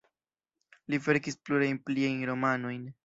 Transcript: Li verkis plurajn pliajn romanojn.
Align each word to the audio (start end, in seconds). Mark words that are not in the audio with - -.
Li 0.93 0.99
verkis 1.07 1.37
plurajn 1.49 1.77
pliajn 1.91 2.25
romanojn. 2.31 2.91